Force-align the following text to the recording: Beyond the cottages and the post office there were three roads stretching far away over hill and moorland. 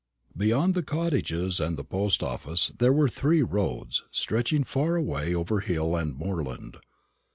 Beyond 0.35 0.73
the 0.73 0.81
cottages 0.81 1.59
and 1.59 1.77
the 1.77 1.83
post 1.83 2.23
office 2.23 2.69
there 2.69 2.91
were 2.91 3.07
three 3.07 3.43
roads 3.43 4.01
stretching 4.09 4.63
far 4.63 4.95
away 4.95 5.35
over 5.35 5.59
hill 5.59 5.95
and 5.95 6.17
moorland. 6.17 6.77